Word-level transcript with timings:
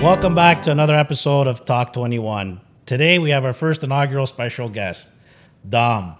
Welcome 0.00 0.34
back 0.34 0.62
to 0.62 0.70
another 0.70 0.94
episode 0.94 1.46
of 1.46 1.64
Talk 1.66 1.92
21. 1.92 2.58
Today 2.86 3.18
we 3.18 3.30
have 3.30 3.44
our 3.44 3.52
first 3.52 3.82
inaugural 3.84 4.24
special 4.26 4.68
guest, 4.68 5.12
Dom. 5.68 6.16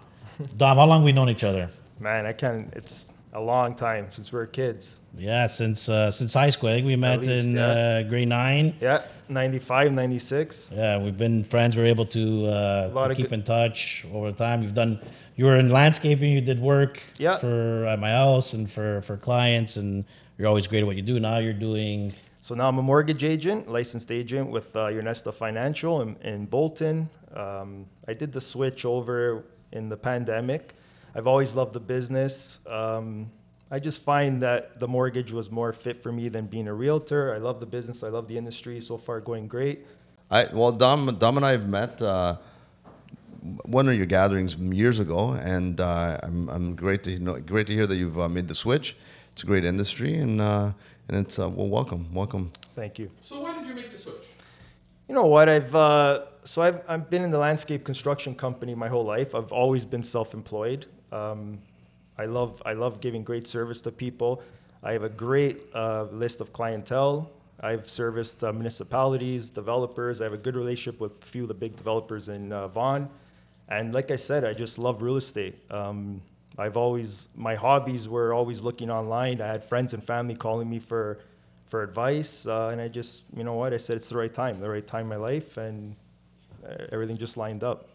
Dom, 0.59 0.77
how 0.77 0.85
long 0.85 1.03
we 1.03 1.13
known 1.13 1.31
each 1.31 1.45
other? 1.45 1.71
Man, 1.99 2.27
I 2.27 2.33
can't. 2.35 2.71
It's 2.75 3.15
a 3.33 3.41
long 3.41 3.75
time 3.75 4.09
since 4.11 4.33
we 4.33 4.39
were 4.39 4.47
kids. 4.47 5.01
Yeah, 5.17 5.47
since 5.47 5.89
uh, 5.89 6.11
since 6.11 6.35
high 6.35 6.51
school. 6.51 6.69
I 6.69 6.75
think 6.75 6.87
we 6.87 6.97
met 6.97 7.21
least, 7.23 7.47
in 7.47 7.57
yeah. 7.57 7.67
uh, 7.69 8.03
grade 8.03 8.29
nine. 8.29 8.75
Yeah, 8.81 9.03
95, 9.31 9.93
96. 9.93 10.71
Yeah, 10.75 10.99
we've 10.99 11.17
been 11.17 11.43
friends. 11.43 11.75
We 11.77 11.83
are 11.83 11.87
able 11.87 12.07
to, 12.07 12.47
uh, 12.47 13.09
to 13.09 13.15
keep 13.15 13.31
good- 13.31 13.33
in 13.33 13.43
touch 13.45 14.05
over 14.13 14.31
time. 14.31 14.63
You've 14.63 14.75
done. 14.75 15.01
You 15.37 15.47
were 15.47 15.57
in 15.57 15.71
landscaping. 15.71 16.31
You 16.33 16.43
did 16.43 16.61
work 16.61 17.03
Yeah. 17.17 17.39
for 17.39 17.87
at 17.87 17.99
my 17.99 18.11
house 18.11 18.53
and 18.53 18.71
for 18.71 19.01
for 19.03 19.17
clients, 19.17 19.77
and 19.77 20.05
you're 20.41 20.49
always 20.49 20.67
great 20.67 20.81
at 20.81 20.87
what 20.87 20.97
you 20.97 21.03
do. 21.03 21.21
Now 21.21 21.37
you're 21.37 21.53
doing. 21.53 22.15
So 22.41 22.55
now 22.55 22.67
I'm 22.67 22.79
a 22.79 22.83
mortgage 22.83 23.25
agent, 23.25 23.69
licensed 23.69 24.11
agent 24.11 24.49
with 24.49 24.75
uh, 24.75 24.87
Ernesta 24.87 25.35
Financial 25.35 26.01
in, 26.01 26.17
in 26.23 26.47
Bolton. 26.47 27.11
Um, 27.35 27.85
I 28.09 28.15
did 28.15 28.33
the 28.33 28.41
switch 28.41 28.87
over 28.87 29.45
in 29.73 29.91
the 29.91 29.99
pandemic. 29.99 30.73
I've 31.15 31.27
always 31.27 31.55
loved 31.55 31.75
the 31.75 31.81
business. 31.81 32.57
Um, 32.67 33.31
I 33.71 33.81
just 33.81 34.01
find 34.01 34.43
that 34.43 34.81
the 34.81 34.89
mortgage 34.89 35.31
was 35.31 35.51
more 35.51 35.75
fit 35.75 35.95
for 35.95 36.11
me 36.11 36.31
than 36.31 36.47
being 36.47 36.69
a 36.69 36.75
realtor. 36.75 37.35
I 37.35 37.37
love 37.37 37.61
the 37.61 37.67
business. 37.67 38.03
I 38.03 38.09
love 38.09 38.27
the 38.27 38.39
industry. 38.39 38.81
So 38.81 38.97
far, 38.97 39.21
going 39.21 39.47
great. 39.47 39.87
I 40.31 40.47
well, 40.55 40.73
Dom, 40.73 41.19
Dom 41.19 41.37
and 41.37 41.45
I 41.45 41.51
have 41.51 41.69
met 41.69 42.01
uh, 42.01 42.37
one 43.67 43.91
of 43.91 43.95
your 43.95 44.07
gatherings 44.07 44.57
years 44.57 45.01
ago, 45.01 45.33
and 45.33 45.83
uh, 45.83 46.19
I'm, 46.23 46.49
I'm 46.49 46.75
great 46.77 47.05
to 47.05 47.19
know, 47.19 47.39
great 47.41 47.67
to 47.67 47.75
hear 47.75 47.87
that 47.87 47.97
you've 47.97 48.19
uh, 48.19 48.27
made 48.27 48.49
the 48.49 48.55
switch. 48.55 48.97
It's 49.41 49.45
a 49.45 49.47
great 49.47 49.65
industry, 49.65 50.19
and 50.19 50.39
uh, 50.39 50.71
and 51.09 51.17
it's 51.17 51.39
uh, 51.39 51.49
well, 51.49 51.71
welcome, 51.71 52.13
welcome. 52.13 52.53
Thank 52.75 52.99
you. 52.99 53.11
So 53.23 53.41
why 53.41 53.59
did 53.59 53.67
you 53.69 53.75
make 53.75 53.91
the 53.91 53.97
switch? 53.97 54.27
You 55.09 55.15
know 55.15 55.25
what? 55.25 55.49
I've 55.49 55.75
uh, 55.75 56.27
so 56.45 56.61
I've 56.61 56.83
I've 56.87 57.09
been 57.09 57.23
in 57.23 57.31
the 57.31 57.39
landscape 57.39 57.83
construction 57.83 58.35
company 58.35 58.75
my 58.75 58.89
whole 58.89 59.07
life. 59.07 59.35
I've 59.35 59.51
always 59.51 59.87
been 59.87 60.03
self-employed. 60.03 60.85
Um, 61.11 61.59
I 62.19 62.27
love 62.27 62.63
I 62.67 62.75
love 62.75 63.01
giving 63.01 63.25
great 63.25 63.47
service 63.47 63.81
to 63.81 63.91
people. 63.91 64.43
I 64.83 64.93
have 64.93 65.05
a 65.05 65.09
great 65.09 65.63
uh, 65.73 66.03
list 66.13 66.43
of 66.43 66.53
clientele. 66.53 67.31
I've 67.61 67.89
serviced 67.89 68.45
uh, 68.45 68.53
municipalities, 68.53 69.49
developers. 69.49 70.21
I 70.21 70.25
have 70.25 70.35
a 70.35 70.43
good 70.47 70.55
relationship 70.55 71.01
with 71.01 71.23
a 71.23 71.27
few 71.27 71.43
of 71.45 71.49
the 71.49 71.55
big 71.55 71.77
developers 71.77 72.29
in 72.29 72.53
uh, 72.53 72.69
Vaughan. 72.69 73.09
And 73.71 73.95
like 73.95 74.11
I 74.11 74.17
said, 74.17 74.45
I 74.45 74.53
just 74.53 74.79
love 74.79 75.01
real 75.01 75.17
estate. 75.17 75.57
Um, 75.71 76.21
I've 76.61 76.77
always 76.77 77.29
my 77.35 77.55
hobbies 77.55 78.09
were 78.09 78.35
always 78.35 78.61
looking 78.61 78.91
online. 78.91 79.41
I 79.41 79.47
had 79.47 79.65
friends 79.65 79.95
and 79.95 80.03
family 80.03 80.35
calling 80.35 80.69
me 80.69 80.79
for 80.79 81.21
for 81.67 81.83
advice, 81.83 82.47
uh, 82.47 82.71
and 82.73 82.81
I 82.81 82.89
just 82.89 83.25
you 83.37 83.45
know 83.45 83.55
what 83.55 83.73
I 83.73 83.79
said 83.79 83.97
it's 83.97 84.09
the 84.09 84.19
right 84.19 84.33
time, 84.33 84.61
the 84.61 84.71
right 84.71 84.87
time 84.87 85.03
in 85.03 85.09
my 85.09 85.17
life, 85.17 85.57
and 85.57 85.97
uh, 86.65 86.87
everything 86.93 87.17
just 87.17 87.37
lined 87.37 87.65
up. 87.65 87.89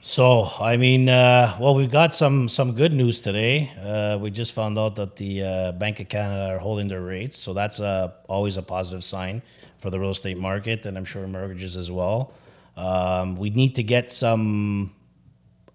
So, 0.00 0.48
I 0.60 0.76
mean, 0.76 1.08
uh, 1.08 1.56
well, 1.58 1.74
we've 1.74 1.90
got 1.90 2.14
some 2.14 2.48
some 2.48 2.72
good 2.72 2.92
news 2.92 3.20
today. 3.20 3.72
Uh, 3.82 4.16
we 4.20 4.30
just 4.30 4.52
found 4.52 4.78
out 4.78 4.94
that 4.96 5.16
the 5.16 5.42
uh, 5.42 5.72
Bank 5.72 5.98
of 5.98 6.08
Canada 6.08 6.54
are 6.54 6.58
holding 6.58 6.86
their 6.86 7.02
rates, 7.02 7.36
so 7.36 7.52
that's 7.52 7.80
uh, 7.80 8.12
always 8.28 8.56
a 8.56 8.62
positive 8.62 9.02
sign 9.02 9.42
for 9.78 9.90
the 9.90 9.98
real 9.98 10.10
estate 10.10 10.38
market, 10.38 10.86
and 10.86 10.96
I'm 10.96 11.04
sure 11.04 11.26
mortgages 11.26 11.76
as 11.76 11.90
well. 11.90 12.32
Um, 12.76 13.36
we 13.36 13.50
need 13.50 13.74
to 13.74 13.82
get 13.82 14.12
some, 14.12 14.94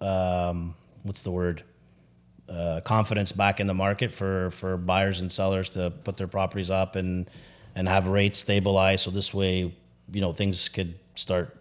um, 0.00 0.74
what's 1.02 1.20
the 1.20 1.30
word, 1.30 1.62
uh, 2.48 2.80
confidence 2.84 3.32
back 3.32 3.60
in 3.60 3.66
the 3.66 3.74
market 3.74 4.10
for 4.10 4.50
for 4.50 4.76
buyers 4.76 5.20
and 5.20 5.30
sellers 5.32 5.70
to 5.70 5.90
put 6.04 6.16
their 6.16 6.28
properties 6.28 6.70
up 6.70 6.96
and 6.96 7.28
and 7.74 7.88
have 7.88 8.08
rates 8.08 8.38
stabilize. 8.38 9.02
So 9.02 9.10
this 9.10 9.32
way, 9.34 9.74
you 10.12 10.20
know, 10.20 10.32
things 10.32 10.68
could 10.68 10.94
start 11.14 11.56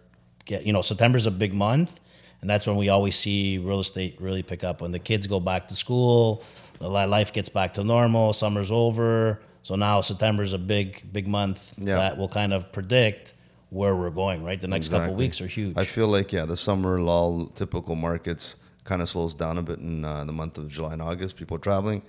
get. 0.46 0.66
You 0.66 0.74
know, 0.74 0.82
September's 0.82 1.26
a 1.26 1.32
big 1.32 1.54
month, 1.54 2.00
and 2.42 2.50
that's 2.50 2.68
when 2.68 2.76
we 2.76 2.90
always 2.90 3.16
see 3.16 3.58
real 3.58 3.80
estate 3.80 4.18
really 4.20 4.44
pick 4.44 4.64
up 4.64 4.82
when 4.82 4.92
the 4.92 5.00
kids 5.00 5.26
go 5.28 5.40
back 5.40 5.68
to 5.70 5.76
school, 5.76 6.44
life 6.80 7.32
gets 7.32 7.50
back 7.50 7.74
to 7.76 7.84
normal, 7.84 8.34
summer's 8.34 8.70
over. 8.72 9.40
So 9.64 9.76
now 9.76 10.02
September's 10.02 10.52
a 10.54 10.58
big 10.58 11.02
big 11.14 11.28
month 11.28 11.76
Yeah. 11.80 11.96
that 11.96 12.18
will 12.18 12.28
kind 12.28 12.52
of 12.54 12.72
predict 12.74 13.34
where 13.70 13.96
we're 13.96 14.10
going. 14.12 14.44
Right, 14.44 14.60
the 14.60 14.68
next 14.68 14.90
couple 14.90 15.04
Exactly. 15.06 15.26
weeks 15.26 15.42
are 15.42 15.48
huge. 15.48 15.78
I 15.78 15.86
feel 15.86 16.08
like 16.10 16.34
yeah, 16.34 16.46
the 16.46 16.58
summer 16.58 17.00
lull, 17.00 17.48
typical 17.56 17.96
markets 17.96 18.58
kind 18.84 19.02
of 19.02 19.10
slows 19.10 19.34
down 19.34 19.58
a 19.58 19.62
bit 19.62 19.80
in 19.80 20.04
uh, 20.06 20.24
the 20.26 20.34
month 20.34 20.58
of 20.58 20.68
July 20.68 20.94
and 20.94 21.02
August. 21.02 21.36
People 21.38 21.56
are 21.58 21.60
traveling, 21.62 22.02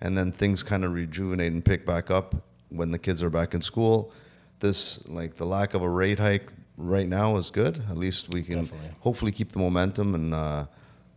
and 0.00 0.16
then 0.16 0.32
things 0.32 0.62
kind 0.62 0.84
of 0.84 0.92
rejuvenate 0.92 1.52
and 1.52 1.64
pick 1.64 1.84
back 1.86 2.10
up 2.10 2.34
when 2.70 2.90
the 2.90 2.98
kids 2.98 3.22
are 3.22 3.30
back 3.30 3.54
in 3.54 3.60
school. 3.60 4.12
This 4.60 5.06
like 5.08 5.34
the 5.36 5.44
lack 5.46 5.74
of 5.74 5.82
a 5.82 5.88
rate 5.88 6.18
hike 6.18 6.52
right 6.76 7.06
now 7.08 7.36
is 7.36 7.50
good. 7.50 7.82
At 7.90 7.96
least 7.96 8.32
we 8.32 8.42
can 8.42 8.62
Definitely. 8.62 8.90
hopefully 9.00 9.32
keep 9.32 9.52
the 9.52 9.58
momentum 9.58 10.14
and 10.14 10.32
uh, 10.34 10.66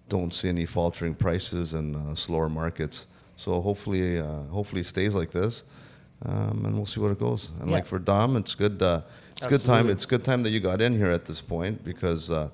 don't 0.09 0.33
see 0.33 0.49
any 0.49 0.65
faltering 0.65 1.15
prices 1.15 1.73
and 1.73 1.95
uh, 1.95 2.15
slower 2.15 2.49
markets. 2.49 3.07
So 3.37 3.61
hopefully, 3.61 4.19
uh, 4.19 4.43
hopefully 4.51 4.81
it 4.81 4.85
stays 4.87 5.13
like 5.15 5.31
this, 5.31 5.65
um, 6.25 6.65
and 6.65 6.75
we'll 6.75 6.85
see 6.85 6.99
where 6.99 7.11
it 7.11 7.19
goes. 7.19 7.51
And 7.59 7.69
Yeah. 7.69 7.77
like 7.77 7.85
for 7.85 7.99
Dom, 7.99 8.35
it's 8.37 8.55
good. 8.55 8.81
Uh, 8.81 9.01
it's 9.37 9.45
good 9.47 9.61
time. 9.65 9.89
It's 9.89 10.05
good 10.05 10.23
time 10.23 10.43
that 10.43 10.51
you 10.51 10.59
got 10.61 10.81
in 10.81 10.95
here 10.95 11.11
at 11.11 11.25
this 11.25 11.41
point 11.41 11.83
because, 11.83 12.29
uh, 12.31 12.49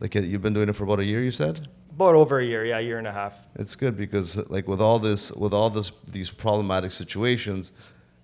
like, 0.00 0.14
you've 0.14 0.40
been 0.42 0.54
doing 0.54 0.68
it 0.70 0.74
for 0.74 0.84
about 0.84 1.00
a 1.00 1.04
year. 1.04 1.22
You 1.22 1.30
said 1.30 1.68
About 1.94 2.14
over 2.14 2.40
a 2.40 2.44
year, 2.44 2.64
yeah, 2.64 2.78
a 2.78 2.80
year 2.80 2.98
and 2.98 3.06
a 3.06 3.12
half. 3.12 3.46
it's 3.56 3.76
good 3.76 3.96
because, 3.96 4.36
like, 4.48 4.66
with 4.66 4.80
all 4.80 4.98
this, 4.98 5.30
with 5.32 5.52
all 5.52 5.68
this, 5.70 5.92
these 6.08 6.30
problematic 6.30 6.90
situations, 6.92 7.72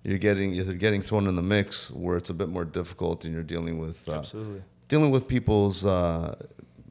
you're 0.03 0.17
getting 0.17 0.53
you're 0.53 0.73
getting 0.73 1.01
thrown 1.01 1.27
in 1.27 1.35
the 1.35 1.43
mix 1.43 1.91
where 1.91 2.17
it's 2.17 2.29
a 2.29 2.33
bit 2.33 2.49
more 2.49 2.65
difficult 2.65 3.25
and 3.25 3.33
you're 3.33 3.43
dealing 3.43 3.77
with 3.77 4.07
uh, 4.09 4.19
Absolutely. 4.19 4.61
dealing 4.87 5.11
with 5.11 5.27
people's 5.27 5.85
uh, 5.85 6.35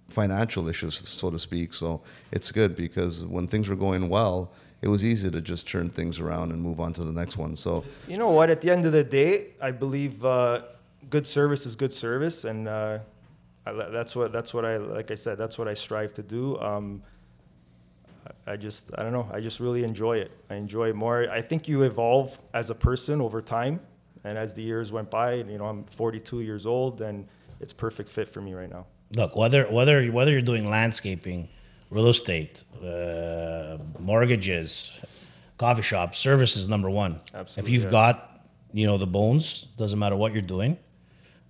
financial 0.08 0.68
issues, 0.68 0.94
so 1.08 1.30
to 1.30 1.38
speak. 1.38 1.74
So 1.74 2.02
it's 2.32 2.50
good 2.52 2.74
because 2.76 3.24
when 3.24 3.46
things 3.48 3.68
were 3.68 3.76
going 3.76 4.08
well, 4.08 4.52
it 4.82 4.88
was 4.88 5.02
easy 5.04 5.30
to 5.30 5.40
just 5.40 5.66
turn 5.66 5.88
things 5.88 6.20
around 6.20 6.52
and 6.52 6.60
move 6.62 6.80
on 6.80 6.92
to 6.94 7.04
the 7.04 7.12
next 7.12 7.36
one. 7.36 7.56
So 7.56 7.84
You 8.06 8.18
know 8.18 8.30
what? 8.30 8.50
At 8.50 8.60
the 8.60 8.70
end 8.70 8.86
of 8.86 8.92
the 8.92 9.04
day, 9.04 9.48
I 9.60 9.70
believe 9.72 10.24
uh, 10.24 10.62
good 11.10 11.26
service 11.26 11.66
is 11.66 11.74
good 11.76 11.92
service, 11.92 12.44
and 12.44 12.68
uh, 12.68 12.98
I, 13.68 13.90
that's 13.90 14.16
what 14.16 14.32
that's 14.32 14.54
what 14.54 14.64
I 14.64 14.76
like. 14.76 15.10
I 15.10 15.14
said 15.14 15.38
that's 15.38 15.58
what 15.58 15.68
I 15.68 15.74
strive 15.74 16.14
to 16.14 16.22
do. 16.22 16.58
Um, 16.60 17.02
I 18.46 18.52
I 18.52 18.56
just 18.56 18.90
I 18.96 19.02
don't 19.02 19.12
know. 19.12 19.28
I 19.32 19.40
just 19.40 19.60
really 19.60 19.84
enjoy 19.84 20.18
it. 20.18 20.30
I 20.50 20.54
enjoy 20.54 20.90
it 20.90 20.96
more. 20.96 21.30
I 21.30 21.40
think 21.40 21.68
you 21.68 21.82
evolve 21.82 22.40
as 22.54 22.70
a 22.70 22.74
person 22.74 23.20
over 23.20 23.40
time, 23.42 23.80
and 24.24 24.38
as 24.38 24.54
the 24.54 24.62
years 24.62 24.92
went 24.92 25.10
by, 25.10 25.34
you 25.34 25.58
know, 25.58 25.66
I'm 25.66 25.84
42 25.84 26.40
years 26.40 26.66
old, 26.66 27.00
and 27.00 27.26
it's 27.60 27.72
perfect 27.72 28.08
fit 28.08 28.28
for 28.28 28.40
me 28.40 28.54
right 28.54 28.70
now. 28.70 28.86
Look, 29.16 29.36
whether 29.36 29.64
whether 29.72 30.04
whether 30.06 30.32
you're 30.32 30.42
doing 30.42 30.68
landscaping, 30.68 31.48
real 31.90 32.08
estate, 32.08 32.64
uh, 32.82 33.78
mortgages, 33.98 35.00
coffee 35.58 35.82
shop, 35.82 36.14
services 36.14 36.68
number 36.68 36.88
one. 36.90 37.20
Absolutely. 37.34 37.62
if 37.62 37.68
you've 37.74 37.84
yeah. 37.84 37.90
got, 37.90 38.46
you 38.72 38.86
know, 38.86 38.96
the 38.96 39.06
bones, 39.06 39.62
doesn't 39.76 39.98
matter 39.98 40.16
what 40.16 40.32
you're 40.32 40.42
doing. 40.42 40.78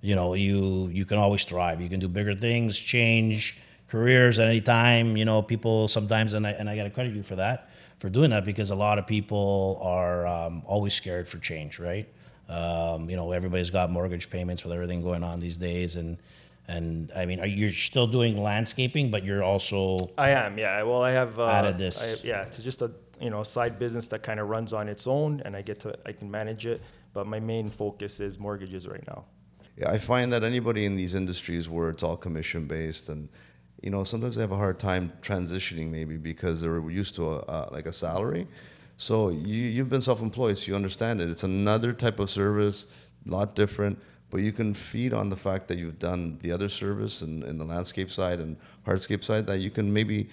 You 0.01 0.15
know, 0.15 0.35
you 0.35 0.89
you 0.93 1.05
can 1.05 1.19
always 1.19 1.45
thrive. 1.45 1.81
You 1.81 1.89
can 1.89 2.01
do 2.01 2.09
bigger 2.09 2.35
things, 2.35 2.79
change 2.79 3.59
careers 3.89 4.39
at 4.39 4.47
any 4.49 4.61
time. 4.61 5.17
You 5.17 5.25
know, 5.25 5.43
people 5.43 5.89
sometimes, 5.89 6.35
and 6.35 6.47
I 6.47 6.51
and 6.53 6.69
I 6.71 6.77
got 6.77 6.85
to 6.85 6.91
credit 6.91 7.15
you 7.15 7.23
for 7.23 7.37
that, 7.37 7.71
for 7.99 8.09
doing 8.09 8.31
that 8.31 8.45
because 8.45 8.71
a 8.71 8.77
lot 8.77 8.99
of 8.99 9.07
people 9.07 9.79
are 9.83 10.27
um, 10.27 10.63
always 10.67 10.95
scared 10.95 11.27
for 11.29 11.39
change, 11.39 11.79
right? 11.81 12.09
Um, 12.49 13.11
you 13.11 13.17
know, 13.17 13.33
everybody's 13.33 13.71
got 13.71 13.91
mortgage 13.91 14.31
payments 14.31 14.65
with 14.65 14.73
everything 14.73 15.03
going 15.03 15.25
on 15.25 15.41
these 15.41 15.57
days, 15.57 15.97
and 15.97 16.17
and 16.69 17.11
I 17.17 17.27
mean, 17.27 17.41
are 17.41 17.47
you 17.47 17.71
still 17.73 18.07
doing 18.07 18.41
landscaping, 18.41 19.11
but 19.11 19.25
you're 19.25 19.43
also 19.43 20.11
I 20.17 20.31
am, 20.31 20.59
yeah. 20.59 20.83
Well, 20.83 21.03
I 21.03 21.11
have 21.11 21.39
uh, 21.41 21.47
Added 21.49 21.79
this. 21.79 22.23
I- 22.23 22.27
yeah, 22.27 22.43
it's 22.43 22.59
just 22.59 22.83
a 22.83 22.93
you 23.21 23.31
know 23.31 23.43
side 23.43 23.79
business 23.79 24.07
that 24.09 24.23
kind 24.23 24.39
of 24.39 24.49
runs 24.49 24.73
on 24.73 24.89
its 24.89 25.07
own, 25.07 25.43
and 25.45 25.57
I 25.57 25.63
get 25.63 25.81
to 25.81 25.99
I 26.07 26.13
can 26.13 26.31
manage 26.31 26.67
it. 26.67 26.81
But 27.15 27.27
my 27.27 27.41
main 27.41 27.69
focus 27.69 28.21
is 28.21 28.39
mortgages 28.39 28.87
right 28.87 29.05
now. 29.09 29.25
I 29.87 29.99
find 29.99 30.33
that 30.33 30.43
anybody 30.45 30.85
in 30.85 30.97
these 30.97 31.15
industries 31.15 31.69
where 31.69 31.91
it's 31.91 32.03
all 32.03 32.17
commission 32.17 32.67
based 32.67 33.09
and 33.09 33.29
you 33.83 33.91
know 33.91 34.03
sometimes 34.05 34.37
they 34.37 34.43
have 34.43 34.53
a 34.53 34.57
hard 34.57 34.79
time 34.79 35.13
transitioning 35.23 35.91
maybe 35.91 36.17
because 36.17 36.61
they're 36.61 36.91
used 36.91 37.15
to 37.17 37.35
a, 37.35 37.37
uh, 37.39 37.69
like 37.71 37.87
a 37.87 37.93
salary. 37.93 38.47
So 38.97 39.29
you 39.31 39.55
you've 39.75 39.89
been 39.89 40.03
self-employed, 40.03 40.59
so 40.59 40.69
you 40.71 40.75
understand 40.75 41.21
it. 41.21 41.31
It's 41.31 41.45
another 41.45 41.93
type 41.93 42.19
of 42.19 42.29
service, 42.31 42.87
a 43.27 43.31
lot 43.31 43.55
different, 43.55 43.99
but 44.31 44.39
you 44.39 44.51
can 44.53 44.75
feed 44.75 45.13
on 45.15 45.29
the 45.31 45.37
fact 45.37 45.69
that 45.69 45.79
you've 45.79 45.99
done 46.01 46.39
the 46.43 46.51
other 46.51 46.69
service 46.69 47.23
in, 47.23 47.45
in 47.45 47.59
the 47.59 47.65
landscape 47.65 48.11
side 48.11 48.41
and 48.41 48.57
hardscape 48.87 49.23
side 49.23 49.47
that 49.47 49.59
you 49.61 49.71
can 49.71 49.93
maybe 49.93 50.29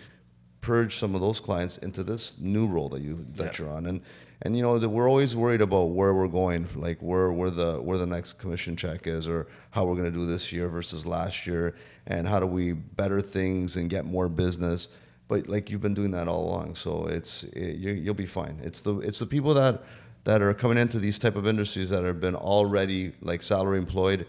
purge 0.61 0.97
some 0.97 1.13
of 1.13 1.21
those 1.21 1.39
clients 1.39 1.77
into 1.79 2.03
this 2.03 2.39
new 2.39 2.65
role 2.65 2.89
that 2.89 3.01
you 3.01 3.23
that 3.35 3.59
Yeah. 3.59 3.65
you're 3.65 3.73
on 3.75 3.85
and 3.85 4.01
and 4.41 4.55
you 4.55 4.61
know 4.61 4.77
that 4.77 4.89
we're 4.89 5.09
always 5.09 5.35
worried 5.35 5.61
about 5.61 5.85
where 5.85 6.13
we're 6.13 6.27
going 6.27 6.67
like 6.75 6.99
where 7.01 7.31
where 7.31 7.49
the 7.49 7.81
where 7.81 7.97
the 7.97 8.05
next 8.05 8.33
commission 8.33 8.75
check 8.75 9.07
is 9.07 9.27
or 9.27 9.47
how 9.71 9.85
we're 9.85 9.95
going 9.95 10.11
to 10.11 10.19
do 10.19 10.25
this 10.25 10.51
year 10.51 10.69
versus 10.69 11.05
last 11.05 11.47
year 11.47 11.75
and 12.07 12.27
how 12.27 12.39
do 12.39 12.45
we 12.45 12.73
better 12.73 13.21
things 13.21 13.77
and 13.77 13.89
get 13.89 14.05
more 14.05 14.29
business. 14.29 14.89
But 15.27 15.47
like 15.47 15.69
you've 15.69 15.81
been 15.81 15.93
doing 15.93 16.11
that 16.11 16.27
all 16.27 16.47
along 16.47 16.75
so 16.75 17.07
it's 17.07 17.43
it, 17.45 17.77
you 17.77 17.91
you'll 17.91 18.13
be 18.13 18.25
fine. 18.25 18.59
It's 18.63 18.81
the 18.81 18.99
it's 18.99 19.19
the 19.19 19.25
people 19.25 19.53
that 19.55 19.83
that 20.25 20.41
are 20.41 20.53
coming 20.53 20.77
into 20.77 20.99
these 20.99 21.17
type 21.17 21.35
of 21.35 21.47
industries 21.47 21.89
that 21.91 22.03
have 22.03 22.19
been 22.19 22.35
already 22.35 23.13
like 23.21 23.41
salary 23.41 23.77
employed 23.77 24.27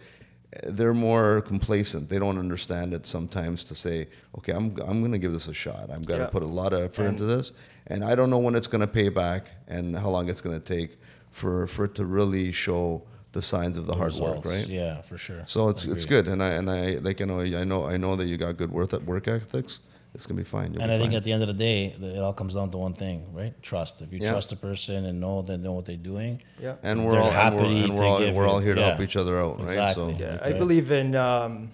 they're 0.64 0.94
more 0.94 1.40
complacent. 1.42 2.08
They 2.08 2.18
don't 2.18 2.38
understand 2.38 2.94
it 2.94 3.06
sometimes 3.06 3.64
to 3.64 3.74
say, 3.74 4.08
okay, 4.38 4.52
I'm, 4.52 4.76
I'm 4.86 5.00
going 5.00 5.12
to 5.12 5.18
give 5.18 5.32
this 5.32 5.48
a 5.48 5.54
shot. 5.54 5.90
I'm 5.90 6.02
going 6.02 6.20
to 6.20 6.26
Yeah. 6.26 6.30
put 6.30 6.42
a 6.42 6.46
lot 6.46 6.72
of 6.72 6.80
effort 6.82 7.02
And- 7.02 7.08
into 7.20 7.24
this, 7.24 7.52
and 7.88 8.04
I 8.04 8.14
don't 8.14 8.30
know 8.30 8.38
when 8.38 8.54
it's 8.54 8.66
going 8.66 8.80
to 8.80 8.86
pay 8.86 9.08
back 9.08 9.48
and 9.68 9.96
how 9.96 10.10
long 10.10 10.28
it's 10.28 10.40
going 10.40 10.58
to 10.60 10.64
take 10.64 10.98
for, 11.30 11.66
for 11.66 11.84
it 11.84 11.94
to 11.96 12.04
really 12.04 12.52
show 12.52 13.02
the 13.32 13.42
signs 13.42 13.76
of 13.76 13.86
the, 13.86 13.92
hard 13.94 14.12
Results. 14.12 14.46
work, 14.46 14.54
right? 14.54 14.66
Yeah, 14.66 15.02
for 15.02 15.18
sure. 15.18 15.44
So 15.46 15.68
it's 15.68 15.84
it's 15.84 16.06
good, 16.06 16.26
and 16.26 16.42
I 16.42 16.50
and 16.52 16.70
I 16.70 16.92
like 17.02 17.20
you 17.20 17.26
know 17.26 17.40
I 17.42 17.64
know 17.64 17.84
I 17.86 17.98
know 17.98 18.16
that 18.16 18.24
you 18.26 18.38
got 18.38 18.56
good 18.56 18.72
work 18.72 19.28
ethics. 19.28 19.80
It's 20.16 20.24
gonna 20.24 20.38
be 20.38 20.44
fine. 20.44 20.72
You'll 20.72 20.80
And 20.80 20.90
be 20.90 20.94
I 20.94 20.98
think 20.98 21.10
fine. 21.10 21.16
at 21.18 21.24
the 21.24 21.32
end 21.32 21.42
of 21.42 21.48
the 21.48 21.52
day, 21.68 21.94
it 22.00 22.18
all 22.18 22.32
comes 22.32 22.54
down 22.54 22.70
to 22.70 22.78
one 22.78 22.94
thing, 22.94 23.26
right? 23.34 23.52
Trust. 23.62 24.00
If 24.00 24.14
you 24.14 24.18
Yeah. 24.18 24.30
trust 24.30 24.50
a 24.50 24.56
person 24.56 25.04
and 25.04 25.20
know 25.20 25.42
they 25.42 25.58
know 25.58 25.72
what 25.72 25.84
they're 25.84 25.98
doing, 26.12 26.42
Yeah. 26.58 26.76
and 26.82 27.04
we're 27.04 27.12
they're 27.12 27.20
all 27.20 27.26
and 27.26 27.36
happy 27.36 27.56
we're, 27.56 27.84
and 27.84 27.98
we're 27.98 28.04
all, 28.06 28.18
give 28.18 28.34
we're 28.34 28.48
all 28.48 28.58
here 28.60 28.74
to 28.74 28.82
help 28.82 29.00
each 29.00 29.14
other 29.18 29.38
out, 29.38 29.58
right? 29.60 29.64
Exactly. 29.68 30.14
So 30.14 30.24
Yeah, 30.24 30.32
Like, 30.32 30.42
I 30.42 30.52
believe 30.54 30.90
in 30.90 31.14
um, 31.16 31.70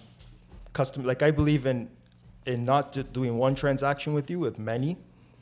custom. 0.73 1.05
Like 1.05 1.23
I 1.23 1.31
believe 1.31 1.65
in 1.65 1.89
in 2.45 2.65
not 2.65 2.91
doing 3.13 3.37
one 3.37 3.55
transaction 3.55 4.13
with 4.13 4.29
you, 4.29 4.39
with 4.39 4.59
many, 4.59 4.97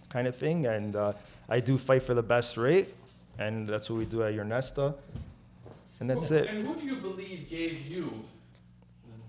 kind 0.10 0.28
of 0.28 0.36
thing. 0.36 0.68
And 0.68 0.96
uh, 0.96 1.14
I 1.50 1.60
do 1.60 1.80
fight 1.80 2.04
for 2.04 2.14
the 2.14 2.22
best 2.22 2.56
rate, 2.56 2.90
and 3.40 3.68
that's 3.68 3.90
what 3.90 3.98
we 3.98 4.06
do 4.06 4.22
at 4.22 4.36
Ernesta. 4.36 4.94
And 6.00 6.08
that's 6.08 6.30
Who- 6.30 6.36
it. 6.36 6.48
And 6.48 6.68
who 6.68 6.76
do 6.76 6.86
you 6.86 6.98
believe 6.98 7.50
gave 7.50 7.82
you 7.88 8.24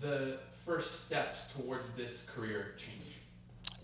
the 0.00 0.36
first 0.66 1.04
steps 1.06 1.46
towards 1.54 1.88
this 1.96 2.24
career 2.24 2.74
change? 2.76 3.11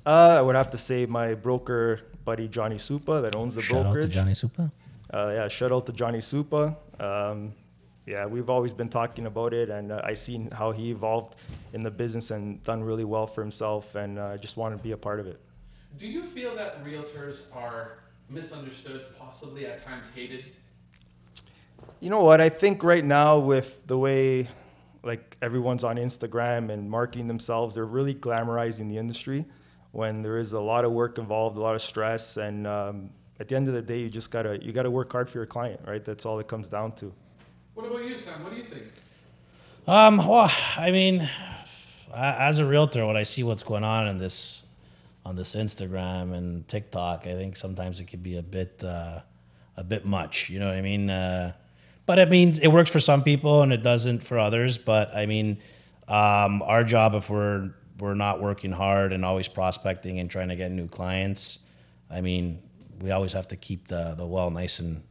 Uh, 0.08 0.36
I 0.38 0.40
would 0.40 0.56
have 0.56 0.70
to 0.70 0.78
say 0.78 1.04
my 1.04 1.34
broker 1.34 2.00
buddy 2.24 2.48
Johnny 2.48 2.76
Supa 2.76 3.20
that 3.20 3.36
owns 3.36 3.54
the 3.54 3.60
shout 3.60 3.84
out 3.84 3.92
brokerage. 3.92 4.06
to 4.06 4.14
Johnny 4.14 4.32
Supa. 4.32 4.72
Uh, 5.12 5.32
yeah, 5.34 5.48
shout 5.48 5.70
out 5.70 5.84
to 5.84 5.92
Johnny 5.92 6.20
Supa. 6.20 6.74
Um, 6.98 7.52
yeah, 8.06 8.24
we've 8.24 8.48
always 8.48 8.72
been 8.72 8.88
talking 8.88 9.26
about 9.26 9.52
it, 9.52 9.68
and 9.68 9.92
uh, 9.92 10.00
I 10.02 10.14
seen 10.14 10.50
how 10.50 10.72
he 10.72 10.88
evolved 10.88 11.36
in 11.74 11.82
the 11.82 11.90
business 11.90 12.30
and 12.30 12.64
done 12.64 12.82
really 12.82 13.04
well 13.04 13.26
for 13.26 13.42
himself, 13.42 13.96
and 13.96 14.18
uh, 14.18 14.28
I 14.28 14.38
just 14.38 14.56
want 14.56 14.74
to 14.74 14.82
be 14.82 14.92
a 14.92 14.96
part 14.96 15.20
of 15.20 15.26
it. 15.26 15.38
Do 15.98 16.06
you 16.06 16.24
feel 16.24 16.56
that 16.56 16.82
realtors 16.82 17.54
are 17.54 17.98
misunderstood, 18.30 19.14
possibly 19.18 19.66
at 19.66 19.84
times 19.84 20.06
hated? 20.14 20.46
You 22.00 22.08
know 22.08 22.24
what? 22.24 22.40
I 22.40 22.48
think 22.48 22.82
right 22.82 23.04
now 23.04 23.38
with 23.40 23.86
the 23.86 23.98
way 23.98 24.48
like 25.02 25.36
everyone's 25.42 25.84
on 25.84 25.96
Instagram 25.96 26.70
and 26.70 26.90
marketing 26.90 27.28
themselves, 27.28 27.74
they're 27.74 27.84
really 27.84 28.14
glamorizing 28.14 28.88
the 28.88 28.96
industry 28.96 29.44
when 29.92 30.22
there 30.22 30.38
is 30.38 30.52
a 30.52 30.60
lot 30.60 30.84
of 30.84 30.92
work 30.92 31.18
involved, 31.18 31.56
a 31.56 31.60
lot 31.60 31.74
of 31.74 31.82
stress, 31.82 32.36
and 32.36 32.66
um, 32.66 33.10
at 33.40 33.48
the 33.48 33.56
end 33.56 33.68
of 33.68 33.74
the 33.74 33.82
day, 33.82 34.00
you 34.00 34.08
just 34.08 34.30
gotta 34.30 34.62
you 34.62 34.72
gotta 34.72 34.90
work 34.90 35.10
hard 35.12 35.30
for 35.30 35.38
your 35.38 35.46
client, 35.46 35.80
right? 35.86 36.04
That's 36.04 36.26
all 36.26 36.38
it 36.38 36.48
comes 36.48 36.68
down 36.68 36.92
to. 36.96 37.12
What 37.74 37.86
about 37.86 38.04
you, 38.04 38.18
Sam? 38.18 38.42
What 38.42 38.50
do 38.50 38.58
you 38.58 38.64
think? 38.64 38.86
Um, 39.86 40.18
well, 40.18 40.52
I 40.76 40.90
mean, 40.90 41.28
as 42.14 42.58
a 42.58 42.66
realtor, 42.66 43.06
when 43.06 43.16
I 43.16 43.22
see 43.22 43.42
what's 43.42 43.62
going 43.62 43.84
on 43.84 44.08
in 44.08 44.18
this, 44.18 44.66
on 45.24 45.36
this 45.36 45.56
Instagram 45.56 46.34
and 46.34 46.66
TikTok, 46.68 47.26
I 47.26 47.32
think 47.32 47.56
sometimes 47.56 48.00
it 48.00 48.04
could 48.04 48.22
be 48.22 48.36
a 48.36 48.42
bit, 48.42 48.82
uh, 48.84 49.20
a 49.76 49.84
bit 49.84 50.04
much. 50.04 50.50
You 50.50 50.58
know 50.58 50.66
what 50.66 50.76
I 50.76 50.82
mean? 50.82 51.08
Uh, 51.08 51.52
but 52.04 52.18
I 52.18 52.26
mean, 52.26 52.58
it 52.60 52.68
works 52.68 52.90
for 52.90 53.00
some 53.00 53.22
people 53.22 53.62
and 53.62 53.72
it 53.72 53.82
doesn't 53.82 54.22
for 54.22 54.38
others. 54.38 54.76
But 54.76 55.14
I 55.14 55.26
mean, 55.26 55.58
um, 56.06 56.62
our 56.62 56.84
job 56.84 57.14
if 57.14 57.30
we're 57.30 57.70
we're 58.00 58.14
not 58.14 58.40
working 58.40 58.72
hard 58.72 59.12
and 59.12 59.24
always 59.24 59.48
prospecting 59.48 60.18
and 60.20 60.30
trying 60.30 60.48
to 60.48 60.56
get 60.56 60.70
new 60.70 60.88
clients, 60.88 61.60
I 62.10 62.20
mean, 62.20 62.62
we 63.00 63.10
always 63.10 63.32
have 63.32 63.48
to 63.48 63.56
keep 63.56 63.88
the 63.88 64.14
the 64.16 64.26
well 64.26 64.50
nice 64.50 64.78
and 64.80 65.02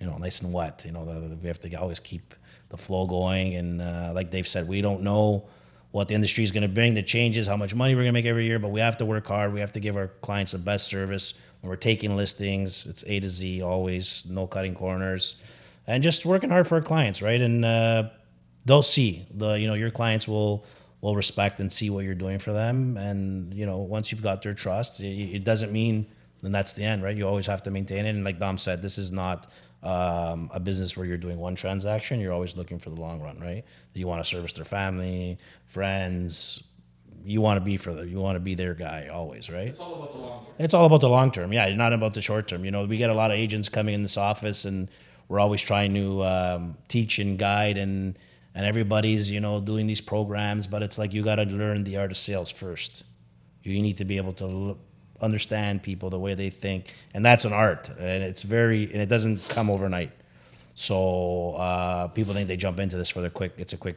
you 0.00 0.06
know 0.06 0.16
nice 0.18 0.40
and 0.42 0.52
wet. 0.52 0.82
You 0.84 0.92
know, 0.92 1.04
the, 1.04 1.28
the- 1.28 1.36
we 1.36 1.48
have 1.48 1.60
to 1.60 1.74
always 1.76 2.00
keep 2.00 2.34
the 2.70 2.76
flow 2.76 3.06
going. 3.06 3.54
And 3.54 3.82
uh, 3.82 4.12
like 4.14 4.30
Dave 4.30 4.46
said, 4.46 4.68
we 4.68 4.80
don't 4.80 5.02
know 5.02 5.48
what 5.90 6.06
the 6.06 6.14
industry 6.14 6.44
is 6.44 6.52
going 6.52 6.62
to 6.62 6.68
bring, 6.68 6.94
the 6.94 7.02
changes, 7.02 7.48
how 7.48 7.56
much 7.56 7.74
money 7.74 7.94
we're 7.96 8.02
going 8.02 8.14
to 8.14 8.20
make 8.20 8.24
every 8.26 8.44
year, 8.46 8.60
but 8.60 8.70
we 8.70 8.78
have 8.78 8.96
to 8.98 9.04
work 9.04 9.26
hard. 9.26 9.52
We 9.52 9.58
have 9.58 9.72
to 9.72 9.80
give 9.80 9.96
our 9.96 10.06
clients 10.22 10.52
the 10.52 10.58
best 10.58 10.86
service. 10.86 11.34
When 11.60 11.68
we're 11.68 11.74
taking 11.76 12.16
listings, 12.16 12.86
it's 12.86 13.02
A 13.08 13.18
to 13.18 13.28
Z 13.28 13.60
always, 13.62 14.24
no 14.26 14.46
cutting 14.46 14.74
corners, 14.74 15.36
and 15.88 16.00
just 16.02 16.24
working 16.24 16.48
hard 16.48 16.68
for 16.68 16.76
our 16.76 16.80
clients, 16.82 17.22
right? 17.22 17.40
And 17.42 17.64
uh, 17.64 18.10
they'll 18.66 18.82
see 18.84 19.26
the 19.34 19.54
you 19.54 19.66
know 19.66 19.74
your 19.74 19.90
clients 19.90 20.28
will 20.28 20.64
will 21.00 21.16
respect 21.16 21.60
and 21.60 21.70
see 21.72 21.90
what 21.90 22.04
you're 22.04 22.14
doing 22.14 22.38
for 22.38 22.52
them. 22.52 22.96
And 22.96 23.52
you 23.54 23.66
know 23.66 23.78
once 23.78 24.12
you've 24.12 24.22
got 24.22 24.42
their 24.42 24.52
trust 24.52 25.00
it, 25.00 25.06
it 25.06 25.44
doesn't 25.44 25.72
mean 25.72 26.06
then 26.42 26.52
that's 26.52 26.72
the 26.72 26.84
end 26.84 27.02
right? 27.02 27.16
You 27.16 27.26
always 27.26 27.46
have 27.46 27.62
to 27.64 27.70
maintain 27.70 28.06
it. 28.06 28.10
And 28.10 28.24
like 28.24 28.38
dom 28.38 28.58
said 28.58 28.82
this 28.82 28.98
is 28.98 29.12
not 29.12 29.46
um, 29.82 30.50
a 30.52 30.60
business 30.60 30.96
where 30.96 31.06
you're 31.06 31.16
doing 31.16 31.38
one 31.38 31.54
transaction. 31.54 32.20
You're 32.20 32.32
always 32.32 32.56
looking 32.56 32.78
for 32.78 32.90
the 32.90 33.00
long 33.00 33.20
run 33.20 33.38
right? 33.40 33.64
You 33.94 34.06
want 34.06 34.22
to 34.22 34.28
service 34.28 34.52
their 34.52 34.64
family 34.64 35.38
friends. 35.66 36.64
You 37.22 37.42
want 37.42 37.58
to 37.58 37.64
be 37.64 37.76
for 37.76 37.92
the, 37.92 38.06
you 38.06 38.18
want 38.18 38.36
to 38.36 38.40
be 38.40 38.54
their 38.54 38.74
guy 38.74 39.08
always 39.12 39.50
right? 39.50 39.68
It's 39.68 39.80
all 39.80 39.94
about 39.94 40.12
the 40.12 40.18
long 40.18 40.44
term. 40.44 40.54
it's 40.58 40.74
all 40.74 40.86
about 40.86 41.00
the 41.00 41.08
long 41.08 41.30
term. 41.30 41.52
Yeah, 41.52 41.72
not 41.74 41.92
about 41.92 42.14
the 42.14 42.22
short 42.22 42.48
term. 42.48 42.64
You 42.64 42.70
know, 42.70 42.84
we 42.86 42.96
get 42.96 43.10
a 43.10 43.14
lot 43.14 43.30
of 43.30 43.36
agents 43.36 43.68
coming 43.68 43.94
in 43.94 44.02
this 44.02 44.16
office, 44.16 44.64
and 44.64 44.90
we're 45.28 45.38
always 45.40 45.60
trying 45.60 45.92
to 45.94 46.22
um, 46.22 46.76
teach 46.88 47.18
and 47.18 47.38
guide, 47.38 47.76
and 47.76 48.18
and 48.54 48.66
everybody's 48.66 49.30
you 49.30 49.40
know 49.40 49.60
doing 49.60 49.86
these 49.86 50.00
programs. 50.00 50.66
But 50.66 50.82
it's 50.82 50.98
like 50.98 51.12
you 51.12 51.22
got 51.22 51.36
to 51.36 51.44
learn 51.44 51.84
the 51.84 51.96
art 51.96 52.10
of 52.10 52.18
sales 52.18 52.50
first. 52.50 53.04
You 53.62 53.80
need 53.82 53.98
to 53.98 54.04
be 54.04 54.16
able 54.16 54.32
to 54.34 54.78
understand 55.20 55.82
people 55.82 56.08
the 56.10 56.18
way 56.18 56.34
they 56.34 56.50
think, 56.50 56.94
and 57.12 57.24
that's 57.24 57.44
an 57.44 57.52
art, 57.52 57.88
and 57.98 58.22
it's 58.22 58.42
very 58.42 58.84
and 58.84 59.02
it 59.02 59.08
doesn't 59.08 59.48
come 59.48 59.70
overnight. 59.70 60.12
So 60.74 61.54
uh, 61.56 62.08
people 62.08 62.32
think 62.32 62.48
they 62.48 62.56
jump 62.56 62.80
into 62.80 62.96
this 62.96 63.10
for 63.10 63.20
the 63.20 63.30
quick. 63.30 63.52
It's 63.58 63.72
a 63.72 63.76
quick 63.76 63.96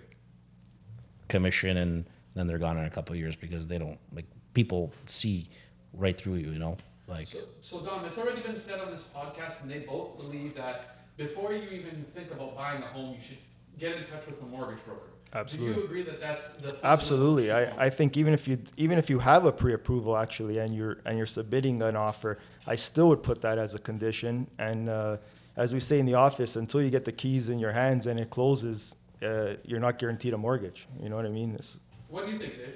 commission 1.30 1.78
and 1.78 2.06
then 2.36 2.48
they're 2.48 2.60
gone 2.60 2.78
in 2.78 2.86
a 2.86 2.90
couple 2.90 3.14
of 3.14 3.20
years 3.20 3.36
because 3.36 3.66
they 3.66 3.78
don't 3.78 3.98
like 4.14 4.26
people 4.54 4.94
see 5.08 5.50
right 5.94 6.18
through 6.18 6.36
you 6.36 6.52
you 6.52 6.60
know 6.60 6.78
like 7.08 7.28
So, 7.28 7.40
so 7.62 7.86
Dom, 7.86 8.06
it's 8.06 8.18
already 8.18 8.42
been 8.42 8.58
said 8.58 8.80
on 8.80 8.90
this 8.90 9.04
podcast, 9.14 9.62
and 9.62 9.70
they 9.70 9.80
both 9.80 10.18
believe 10.18 10.56
that 10.56 11.08
before 11.18 11.54
you 11.54 11.68
even 11.70 12.06
think 12.16 12.32
about 12.32 12.56
buying 12.56 12.82
a 12.82 12.86
home, 12.88 13.16
you 13.16 13.22
should 13.22 13.38
get 13.80 13.96
in 13.98 14.04
touch 14.06 14.26
with 14.28 14.42
a 14.42 14.46
mortgage 14.46 14.84
broker. 14.86 15.08
Do 15.32 15.40
Absolutely. 15.40 15.76
you 15.82 15.84
agree 15.86 16.04
that 16.04 16.20
that's 16.22 16.48
the 16.58 16.78
Absolutely. 16.86 17.52
I. 17.52 17.86
I 17.86 17.90
think 17.90 18.18
even 18.18 18.34
if 18.34 18.48
you 18.48 18.60
even 18.78 18.98
if 19.00 19.10
you 19.10 19.18
have 19.20 19.46
a 19.46 19.52
pre-approval 19.52 20.16
actually 20.16 20.60
and 20.60 20.76
you're 20.76 20.98
and 21.06 21.18
you're 21.18 21.26
submitting 21.26 21.82
an 21.82 21.96
offer, 21.96 22.38
I 22.68 22.76
still 22.76 23.10
would 23.10 23.24
put 23.24 23.42
that 23.42 23.58
as 23.58 23.74
a 23.74 23.80
condition. 23.80 24.46
And 24.60 24.90
uh, 24.90 25.18
as 25.58 25.74
we 25.74 25.80
say 25.80 26.00
in 26.00 26.06
the 26.06 26.14
office, 26.14 26.56
until 26.56 26.82
you 26.84 26.92
get 26.92 27.04
the 27.06 27.12
keys 27.12 27.50
in 27.50 27.58
your 27.58 27.72
hands 27.72 28.06
and 28.06 28.20
it 28.20 28.30
closes, 28.30 28.96
uh, 29.24 29.56
you're 29.66 29.80
not 29.80 29.98
guaranteed 29.98 30.34
a 30.34 30.38
mortgage. 30.38 30.88
You 31.02 31.10
know 31.10 31.16
what 31.16 31.26
I 31.26 31.30
mean? 31.30 31.52
It's- 31.56 31.78
What 32.10 32.26
do 32.28 32.32
you 32.32 32.38
think, 32.38 32.54
Dave? 32.58 32.76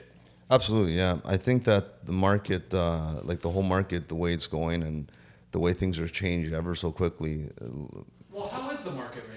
Absolutely, 0.49 0.95
yeah. 0.97 1.17
I 1.25 1.37
think 1.37 1.63
that 1.65 2.05
the 2.05 2.13
market, 2.13 2.73
uh, 2.73 3.19
like 3.23 3.41
the 3.41 3.49
whole 3.51 3.63
market, 3.63 4.07
the 4.07 4.15
way 4.15 4.33
it's 4.33 4.47
going 4.47 4.81
and 4.81 5.11
the 5.51 5.59
way 5.59 5.73
things 5.73 5.99
are 5.99 6.07
changed 6.07 6.53
ever 6.53 6.73
so 6.73 6.91
quickly. 6.91 7.49
uh, 7.61 7.65
Well, 8.31 8.47
how 8.47 8.71
is 8.71 8.81
the 8.81 8.91
market 8.91 9.23
right 9.29 9.36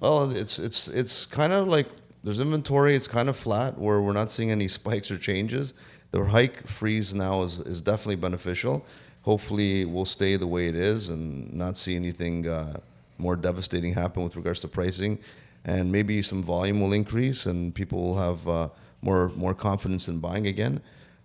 Well, 0.00 0.30
it's 0.30 0.58
it's 0.58 0.88
it's 0.88 1.26
kind 1.26 1.52
of 1.52 1.68
like 1.68 1.86
there's 2.22 2.38
inventory. 2.38 2.94
It's 2.96 3.08
kind 3.08 3.28
of 3.28 3.36
flat 3.36 3.78
where 3.78 4.00
we're 4.00 4.12
not 4.12 4.30
seeing 4.30 4.50
any 4.50 4.68
spikes 4.68 5.10
or 5.10 5.18
changes. 5.18 5.74
The 6.10 6.24
hike 6.24 6.66
freeze 6.66 7.12
now 7.14 7.42
is, 7.42 7.58
is 7.60 7.80
definitely 7.80 8.16
beneficial. 8.16 8.84
Hopefully, 9.22 9.84
we'll 9.84 10.04
stay 10.04 10.36
the 10.36 10.46
way 10.46 10.68
it 10.68 10.76
is 10.76 11.08
and 11.08 11.52
not 11.52 11.76
see 11.76 11.96
anything 11.96 12.46
uh, 12.46 12.78
more 13.18 13.36
devastating 13.36 13.92
happen 13.92 14.22
with 14.22 14.36
regards 14.36 14.60
to 14.60 14.68
pricing. 14.68 15.18
And 15.64 15.90
maybe 15.90 16.22
some 16.22 16.42
volume 16.42 16.80
will 16.80 16.92
increase 16.92 17.46
and 17.46 17.74
people 17.74 18.02
will 18.02 18.18
have 18.18 18.48
uh, 18.48 18.68
more 19.00 19.30
more 19.30 19.54
confidence 19.54 20.08
in 20.08 20.18
buying 20.18 20.46
again. 20.46 20.80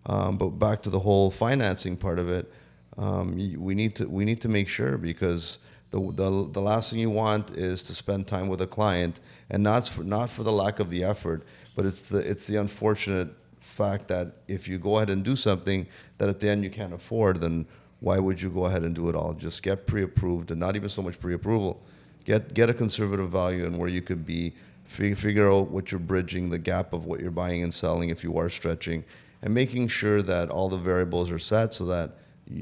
Um, 0.06 0.38
but 0.38 0.50
back 0.52 0.82
to 0.84 0.90
the 0.90 1.00
whole 1.00 1.30
financing 1.30 1.98
part 1.98 2.20
of 2.20 2.30
it, 2.30 2.52
um, 2.98 3.36
we 3.58 3.76
need 3.76 3.96
to 3.98 4.06
we 4.08 4.26
need 4.26 4.42
to 4.42 4.48
make 4.50 4.68
sure 4.68 4.98
because 4.98 5.60
the, 5.92 6.00
the 6.00 6.50
the 6.52 6.62
last 6.62 6.92
thing 6.92 7.00
you 7.00 7.10
want 7.10 7.52
is 7.52 7.82
to 7.84 7.96
spend 7.96 8.28
time 8.28 8.48
with 8.48 8.62
a 8.62 8.68
client 8.68 9.20
and 9.50 9.64
not 9.64 9.88
for 9.88 10.04
not 10.04 10.30
for 10.30 10.44
the 10.44 10.52
lack 10.52 10.80
of 10.80 10.90
the 10.90 11.04
effort, 11.04 11.44
but 11.76 11.86
it's 11.86 12.02
the 12.02 12.20
it's 12.20 12.46
the 12.46 12.58
unfortunate 12.58 13.30
fact 13.60 14.08
that 14.08 14.34
if 14.48 14.68
you 14.68 14.78
go 14.78 14.98
ahead 14.98 15.10
and 15.10 15.24
do 15.24 15.36
something 15.36 15.88
that 16.18 16.30
at 16.30 16.40
the 16.40 16.50
end 16.50 16.64
you 16.64 16.70
can't 16.70 16.94
afford, 16.94 17.42
then 17.42 17.66
why 18.02 18.20
would 18.20 18.42
you 18.42 18.50
go 18.50 18.66
ahead 18.66 18.84
and 18.84 18.96
do 18.96 19.10
it 19.10 19.16
all? 19.16 19.34
Just 19.34 19.64
get 19.64 19.86
pre-approved 19.88 20.52
and 20.52 20.60
not 20.60 20.76
even 20.76 20.90
so 20.90 21.02
much 21.02 21.20
pre-approval. 21.20 21.82
Get 22.24 22.54
get 22.54 22.70
a 22.70 22.74
conservative 22.74 23.30
value 23.30 23.66
and 23.66 23.78
where 23.78 23.90
you 23.90 24.02
could 24.02 24.26
be 24.26 24.54
fi- 24.86 25.16
figure 25.16 25.52
out 25.52 25.70
what 25.70 25.92
you're 25.92 26.00
bridging 26.00 26.50
the 26.50 26.60
gap 26.60 26.94
of 26.94 27.06
what 27.06 27.20
you're 27.20 27.32
buying 27.32 27.64
and 27.64 27.74
selling 27.74 28.10
if 28.10 28.24
you 28.24 28.38
are 28.38 28.50
stretching 28.50 29.04
and 29.42 29.54
making 29.54 29.88
sure 29.88 30.22
that 30.22 30.50
all 30.50 30.70
the 30.70 30.78
variables 30.78 31.32
are 31.32 31.40
set 31.40 31.74
so 31.74 31.86
that 31.86 32.18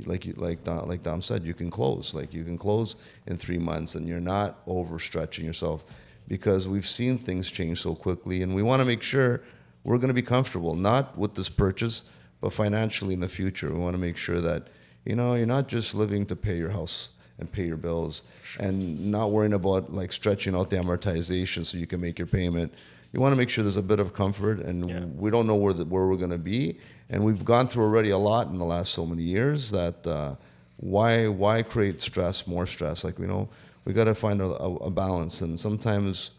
like 0.06 0.26
you, 0.26 0.34
like 0.38 0.64
Dom, 0.64 0.88
like 0.88 1.04
Dom 1.04 1.22
said, 1.22 1.46
you 1.46 1.54
can 1.54 1.70
close. 1.72 2.14
Like 2.14 2.34
you 2.34 2.44
can 2.44 2.58
close 2.58 2.96
in 3.26 3.38
three 3.38 3.58
months, 3.58 3.96
and 3.96 4.08
you're 4.08 4.20
not 4.20 4.66
overstretching 4.66 5.44
yourself, 5.44 5.86
because 6.28 6.68
we've 6.68 6.88
seen 6.88 7.18
things 7.18 7.50
change 7.50 7.82
so 7.82 7.96
quickly, 7.96 8.42
and 8.44 8.54
we 8.54 8.64
want 8.64 8.80
to 8.82 8.86
make 8.86 9.02
sure 9.04 9.42
we're 9.84 9.98
going 9.98 10.10
to 10.10 10.14
be 10.14 10.22
comfortable, 10.22 10.76
not 10.76 11.18
with 11.18 11.36
this 11.36 11.50
purchase, 11.50 12.04
but 12.42 12.52
financially 12.52 13.14
in 13.14 13.20
the 13.22 13.30
future. 13.30 13.72
We 13.72 13.80
want 13.80 13.96
to 13.96 14.02
make 14.02 14.18
sure 14.18 14.42
that 14.42 14.68
you 15.06 15.16
know 15.16 15.36
you're 15.36 15.46
not 15.46 15.68
just 15.68 15.96
living 15.96 16.26
to 16.28 16.36
pay 16.36 16.58
your 16.58 16.72
house 16.72 17.10
and 17.40 17.50
pay 17.52 17.66
your 17.66 17.78
bills, 17.78 18.24
and 18.60 19.12
not 19.12 19.32
worrying 19.32 19.54
about 19.54 19.94
like 19.94 20.12
stretching 20.12 20.56
out 20.56 20.70
the 20.70 20.76
amortization 20.76 21.66
so 21.66 21.78
you 21.78 21.88
can 21.88 22.02
make 22.02 22.18
your 22.20 22.28
payment. 22.28 22.74
You 23.14 23.22
want 23.22 23.32
to 23.32 23.38
make 23.38 23.50
sure 23.50 23.64
there's 23.64 23.78
a 23.78 23.82
bit 23.82 24.00
of 24.00 24.14
comfort, 24.14 24.60
and 24.60 24.90
Yeah. 24.90 25.06
we 25.06 25.32
don't 25.32 25.48
know 25.48 25.56
where 25.56 25.72
the, 25.72 25.86
where 25.86 26.08
we're 26.08 26.18
going 26.18 26.32
to 26.32 26.38
be, 26.38 26.78
and 27.10 27.24
we've 27.24 27.46
gone 27.46 27.68
through 27.68 27.84
already 27.84 28.10
a 28.10 28.18
lot 28.18 28.48
in 28.48 28.58
the 28.58 28.66
last 28.66 28.94
so 28.94 29.06
many 29.06 29.24
years 29.24 29.72
that 29.72 30.06
uh, 30.06 30.36
why 30.78 31.28
why 31.28 31.62
create 31.62 32.02
stress, 32.02 32.48
more 32.48 32.66
stress? 32.66 33.04
Like 33.04 33.18
you 33.20 33.28
know, 33.28 33.50
we 33.86 33.94
got 33.94 34.06
to 34.06 34.16
find 34.16 34.42
a, 34.42 34.46
a, 34.46 34.90
balance, 34.92 35.42
and 35.42 35.60
sometimes 35.60 36.32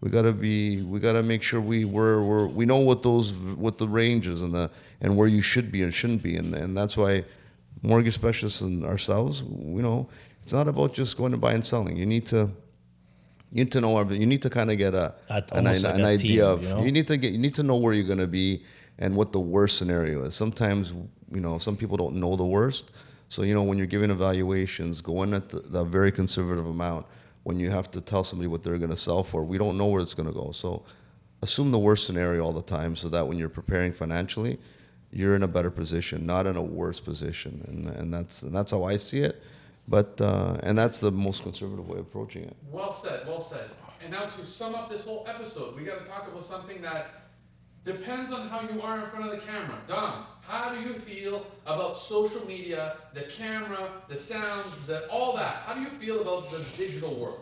we 0.00 0.10
got 0.10 0.22
to 0.22 0.32
be 0.32 0.82
we 0.82 0.98
got 0.98 1.12
to 1.12 1.22
make 1.22 1.42
sure 1.42 1.60
we 1.60 1.84
we're, 1.84 2.22
we're 2.22 2.46
we 2.46 2.66
know 2.66 2.78
what 2.78 3.02
those 3.02 3.32
what 3.32 3.78
the 3.78 3.88
range 3.88 4.26
is 4.26 4.40
and 4.42 4.54
the 4.54 4.70
and 5.00 5.16
where 5.16 5.28
you 5.28 5.42
should 5.42 5.70
be 5.70 5.82
and 5.82 5.94
shouldn't 5.94 6.22
be, 6.22 6.36
and 6.36 6.54
and 6.54 6.76
that's 6.76 6.96
why 6.96 7.24
mortgage 7.82 8.14
specialists 8.14 8.62
and 8.62 8.84
ourselves, 8.84 9.42
you 9.42 9.82
know, 9.82 10.08
it's 10.42 10.52
not 10.52 10.68
about 10.68 10.94
just 10.94 11.16
going 11.16 11.32
to 11.32 11.38
buy 11.38 11.52
and 11.52 11.64
selling. 11.64 11.96
You 11.96 12.06
need 12.06 12.26
to 12.28 12.50
you 13.52 13.64
need 13.64 13.72
to 13.72 13.80
know 13.80 13.98
everything. 13.98 14.20
You 14.20 14.26
need 14.26 14.42
to 14.42 14.50
kind 14.50 14.70
of 14.70 14.78
get 14.78 14.94
a 14.94 15.14
an, 15.28 15.44
almost 15.52 15.84
an 15.84 16.04
idea 16.04 16.42
team, 16.42 16.44
of 16.44 16.62
you 16.62 16.68
know? 16.70 16.82
you 16.82 16.92
need 16.92 17.06
to 17.08 17.16
get 17.16 17.32
you 17.32 17.38
need 17.38 17.54
to 17.54 17.62
know 17.62 17.76
where 17.76 17.92
you're 17.92 18.06
going 18.06 18.18
to 18.18 18.26
be 18.26 18.64
and 18.98 19.16
what 19.16 19.32
the 19.32 19.40
worst 19.40 19.78
scenario 19.78 20.24
is. 20.24 20.34
Sometimes 20.34 20.92
you 21.32 21.40
know 21.40 21.58
some 21.58 21.76
people 21.76 21.96
don't 21.96 22.16
know 22.16 22.36
the 22.36 22.44
worst, 22.44 22.90
so 23.28 23.42
you 23.42 23.54
know 23.54 23.62
when 23.62 23.78
you're 23.78 23.86
giving 23.86 24.10
evaluations, 24.10 25.00
go 25.00 25.22
in 25.22 25.34
at 25.34 25.48
the, 25.48 25.60
the 25.60 25.84
very 25.84 26.12
conservative 26.12 26.66
amount. 26.66 27.06
When 27.42 27.60
you 27.60 27.70
have 27.70 27.90
to 27.90 28.00
tell 28.00 28.24
somebody 28.24 28.46
what 28.46 28.62
they're 28.62 28.78
going 28.78 28.90
to 28.90 28.96
sell 28.96 29.22
for, 29.22 29.44
we 29.44 29.58
don't 29.58 29.76
know 29.76 29.86
where 29.86 30.00
it's 30.00 30.14
going 30.14 30.28
to 30.28 30.32
go. 30.32 30.50
So 30.52 30.82
assume 31.42 31.72
the 31.72 31.78
worst 31.78 32.06
scenario 32.06 32.42
all 32.42 32.52
the 32.52 32.62
time, 32.62 32.96
so 32.96 33.08
that 33.10 33.26
when 33.26 33.38
you're 33.38 33.50
preparing 33.50 33.92
financially, 33.92 34.58
you're 35.12 35.36
in 35.36 35.42
a 35.42 35.48
better 35.48 35.70
position, 35.70 36.24
not 36.24 36.46
in 36.46 36.56
a 36.56 36.62
worse 36.62 37.00
position, 37.00 37.64
and 37.68 37.88
and 37.96 38.14
that's 38.14 38.42
and 38.42 38.54
that's 38.54 38.72
how 38.72 38.84
I 38.84 38.96
see 38.96 39.20
it. 39.20 39.42
But 39.86 40.18
uh, 40.20 40.56
and 40.62 40.78
that's 40.78 41.00
the 41.00 41.12
most 41.12 41.42
conservative 41.42 41.86
way 41.88 41.98
of 41.98 42.06
approaching 42.06 42.44
it. 42.44 42.56
Well 42.70 42.92
said, 42.92 43.26
well 43.26 43.40
said. 43.40 43.70
And 44.02 44.12
now 44.12 44.26
to 44.26 44.46
sum 44.46 44.74
up 44.74 44.90
this 44.90 45.04
whole 45.04 45.26
episode, 45.28 45.76
we 45.76 45.84
got 45.84 45.98
to 45.98 46.04
talk 46.04 46.28
about 46.28 46.44
something 46.44 46.82
that 46.82 47.23
depends 47.84 48.30
on 48.30 48.48
how 48.48 48.62
you 48.62 48.80
are 48.82 48.98
in 49.00 49.06
front 49.06 49.26
of 49.26 49.30
the 49.30 49.38
camera. 49.38 49.78
Dom, 49.86 50.24
how 50.40 50.74
do 50.74 50.80
you 50.80 50.94
feel 50.94 51.46
about 51.66 51.96
social 51.98 52.46
media, 52.46 52.96
the 53.12 53.22
camera, 53.22 53.90
the 54.08 54.18
sound, 54.18 54.64
the 54.86 55.08
all 55.08 55.36
that? 55.36 55.56
How 55.66 55.74
do 55.74 55.80
you 55.80 55.90
feel 55.90 56.20
about 56.20 56.50
the 56.50 56.64
digital 56.76 57.14
world? 57.14 57.40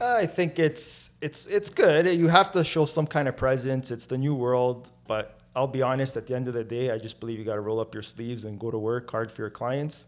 I 0.00 0.26
think 0.26 0.58
it's 0.58 1.14
it's 1.22 1.46
it's 1.46 1.70
good. 1.70 2.06
You 2.06 2.28
have 2.28 2.50
to 2.50 2.62
show 2.62 2.84
some 2.84 3.06
kind 3.06 3.28
of 3.28 3.36
presence. 3.36 3.90
It's 3.90 4.06
the 4.06 4.18
new 4.18 4.34
world, 4.34 4.90
but 5.06 5.38
I'll 5.54 5.66
be 5.66 5.80
honest. 5.80 6.16
At 6.16 6.26
the 6.26 6.34
end 6.36 6.48
of 6.48 6.54
the 6.54 6.64
day, 6.64 6.90
I 6.90 6.98
just 6.98 7.18
believe 7.18 7.38
you 7.38 7.44
got 7.44 7.54
to 7.54 7.60
roll 7.60 7.80
up 7.80 7.94
your 7.94 8.02
sleeves 8.02 8.44
and 8.44 8.58
go 8.60 8.70
to 8.70 8.78
work 8.78 9.10
hard 9.10 9.30
for 9.30 9.42
your 9.42 9.50
clients. 9.50 10.06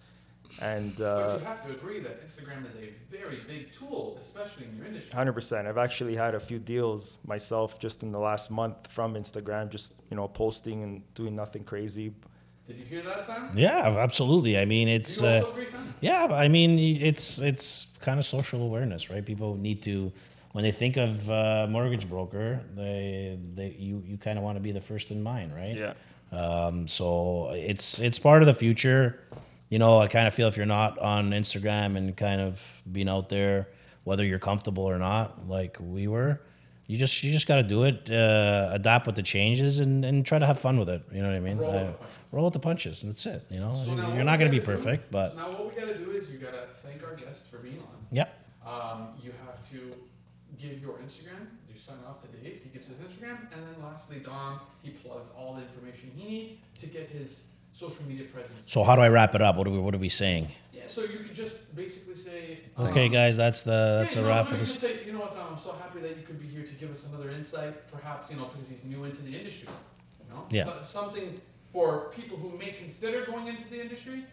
And 0.60 0.96
but 0.96 1.04
uh, 1.04 1.38
you 1.38 1.44
have 1.44 1.64
to 1.66 1.70
agree 1.72 2.00
that 2.00 2.26
Instagram 2.26 2.64
is 2.68 2.74
a 2.76 2.92
very 3.10 3.40
big 3.46 3.72
tool, 3.72 4.16
especially 4.18 4.64
in 4.64 4.76
your 4.76 4.86
industry. 4.86 5.10
hundred 5.14 5.34
percent. 5.34 5.68
I've 5.68 5.78
actually 5.78 6.16
had 6.16 6.34
a 6.34 6.40
few 6.40 6.58
deals 6.58 7.20
myself 7.24 7.78
just 7.78 8.02
in 8.02 8.10
the 8.10 8.18
last 8.18 8.50
month 8.50 8.90
from 8.90 9.14
Instagram, 9.14 9.70
just 9.70 9.96
you 10.10 10.16
know 10.16 10.26
posting 10.26 10.82
and 10.82 11.14
doing 11.14 11.36
nothing 11.36 11.62
crazy. 11.62 12.12
Did 12.66 12.76
you 12.76 12.84
hear 12.84 13.02
that, 13.02 13.24
Sam? 13.24 13.50
Yeah, 13.54 13.96
absolutely. 13.98 14.58
I 14.58 14.64
mean, 14.64 14.88
it's 14.88 15.22
you 15.22 15.28
uh, 15.28 15.42
agree, 15.48 15.66
yeah. 16.00 16.26
I 16.30 16.48
mean, 16.48 16.78
it's 16.78 17.38
it's 17.40 17.86
kind 18.00 18.18
of 18.18 18.26
social 18.26 18.62
awareness, 18.62 19.10
right? 19.10 19.24
People 19.24 19.56
need 19.56 19.82
to 19.84 20.12
when 20.52 20.64
they 20.64 20.72
think 20.72 20.96
of 20.96 21.30
uh, 21.30 21.66
mortgage 21.70 22.08
broker, 22.08 22.60
they 22.74 23.38
they 23.54 23.76
you 23.78 24.02
you 24.04 24.18
kind 24.18 24.38
of 24.38 24.44
want 24.44 24.56
to 24.56 24.60
be 24.60 24.72
the 24.72 24.80
first 24.80 25.10
in 25.10 25.22
mind, 25.22 25.54
right? 25.54 25.78
Yeah. 25.78 25.92
Um, 26.32 26.88
so 26.88 27.50
it's 27.52 28.00
it's 28.00 28.18
part 28.18 28.42
of 28.42 28.46
the 28.46 28.54
future. 28.54 29.20
You 29.70 29.78
know, 29.78 30.00
I 30.00 30.06
kind 30.08 30.26
of 30.26 30.34
feel 30.34 30.48
if 30.48 30.56
you're 30.56 30.66
not 30.66 30.98
on 30.98 31.30
Instagram 31.30 31.96
and 31.96 32.16
kind 32.16 32.40
of 32.40 32.82
being 32.90 33.08
out 33.08 33.28
there, 33.28 33.68
whether 34.04 34.24
you're 34.24 34.38
comfortable 34.38 34.84
or 34.84 34.98
not, 34.98 35.46
like 35.48 35.76
we 35.80 36.06
were, 36.08 36.40
you 36.86 36.96
just 36.96 37.22
you 37.22 37.30
just 37.30 37.46
got 37.46 37.56
to 37.56 37.62
do 37.62 37.84
it, 37.84 38.10
uh, 38.10 38.70
adapt 38.72 39.06
with 39.06 39.14
the 39.16 39.22
changes, 39.22 39.80
and, 39.80 40.04
and 40.06 40.24
try 40.24 40.38
to 40.38 40.46
have 40.46 40.58
fun 40.58 40.78
with 40.78 40.88
it. 40.88 41.02
You 41.12 41.20
know 41.20 41.28
what 41.28 41.36
I 41.36 41.40
mean? 41.40 41.58
Roll 41.58 41.72
with 41.72 41.76
Uh, 41.82 41.84
the 41.84 41.92
punches. 41.92 42.16
roll 42.32 42.44
with 42.46 42.54
the 42.54 42.60
punches, 42.60 43.02
and 43.02 43.12
that's 43.12 43.26
it. 43.26 43.44
You 43.50 43.60
know, 43.60 43.74
So 43.74 43.94
you're 44.14 44.24
not 44.24 44.38
going 44.38 44.50
to 44.50 44.56
be 44.58 44.58
gotta 44.64 44.78
do- 44.78 44.82
perfect, 44.84 45.10
but 45.10 45.32
so 45.32 45.36
now 45.38 45.48
what 45.50 45.68
we 45.74 45.78
gotta 45.80 45.98
do 45.98 46.10
is 46.12 46.30
you 46.30 46.38
gotta 46.38 46.68
thank 46.82 47.04
our 47.04 47.14
guest 47.14 47.46
for 47.48 47.58
being 47.58 47.78
on. 47.80 48.06
yeah. 48.10 48.24
Um, 48.66 49.08
you 49.22 49.32
have 49.46 49.58
to 49.72 49.94
give 50.58 50.80
your 50.80 50.94
Instagram. 51.04 51.44
You 51.70 51.78
sign 51.78 51.96
off 52.08 52.22
to 52.22 52.28
Dave. 52.38 52.60
He 52.64 52.70
gives 52.70 52.86
his 52.86 52.96
Instagram, 52.98 53.36
and 53.52 53.62
then 53.62 53.82
lastly, 53.82 54.20
Dom. 54.20 54.60
He 54.82 54.90
plugs 54.90 55.28
all 55.36 55.54
the 55.54 55.62
information 55.62 56.10
he 56.16 56.24
needs 56.26 56.52
to 56.80 56.86
get 56.86 57.10
his 57.10 57.44
social 57.78 58.04
media 58.06 58.26
presence. 58.26 58.70
So 58.70 58.82
how 58.82 58.96
do 58.96 59.02
I 59.02 59.08
wrap 59.08 59.34
it 59.36 59.42
up? 59.42 59.56
What 59.56 59.66
are 59.68 59.70
we 59.70 59.78
what 59.78 59.94
are 59.94 59.98
we 59.98 60.08
saying? 60.08 60.48
Yeah. 60.72 60.82
So 60.86 61.02
you 61.02 61.18
could 61.20 61.34
just 61.34 61.74
basically 61.76 62.16
say. 62.16 62.58
um, 62.76 62.88
Okay, 62.88 63.08
guys, 63.08 63.36
that's 63.36 63.60
the 63.60 64.00
that's 64.02 64.16
yeah, 64.16 64.22
a 64.22 64.24
you 64.24 64.28
know, 64.28 64.34
wrap 64.34 64.44
for 64.46 64.50
can 64.52 64.60
this. 64.60 64.78
Say, 64.78 65.04
you 65.06 65.12
know 65.12 65.20
what, 65.20 65.34
Dom? 65.34 65.52
I'm 65.52 65.58
so 65.58 65.72
happy 65.80 66.00
that 66.00 66.16
you 66.16 66.24
could 66.24 66.40
be 66.40 66.48
here 66.48 66.64
to 66.64 66.74
give 66.74 66.90
us 66.90 67.06
another 67.06 67.30
insight. 67.30 67.88
Perhaps 67.92 68.30
you 68.30 68.36
know 68.36 68.46
because 68.46 68.68
he's 68.68 68.84
new 68.84 69.04
into 69.04 69.22
the 69.22 69.36
industry. 69.38 69.68
You 70.20 70.34
know. 70.34 70.44
Yeah. 70.50 70.64
So, 70.64 70.72
something 70.82 71.40
for 71.72 72.10
people 72.16 72.36
who 72.36 72.58
may 72.58 72.72
consider 72.72 73.24
going 73.24 73.46
into 73.46 73.68
the 73.70 73.80
industry. 73.80 74.24